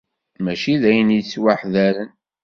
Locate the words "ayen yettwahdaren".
0.89-2.11